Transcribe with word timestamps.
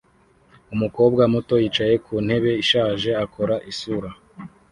Umukobwa 0.73 1.21
muto 1.33 1.53
yicaye 1.63 1.95
ku 2.05 2.13
ntebe 2.25 2.51
ishaje 2.63 3.09
akora 3.23 3.55
isura 3.71 4.09